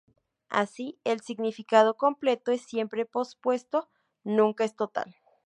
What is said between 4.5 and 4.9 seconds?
es